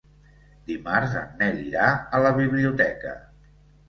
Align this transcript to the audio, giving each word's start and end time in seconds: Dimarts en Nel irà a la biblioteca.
Dimarts 0.69 1.11
en 1.19 1.27
Nel 1.41 1.59
irà 1.63 1.89
a 1.97 2.21
la 2.23 2.31
biblioteca. 2.39 3.13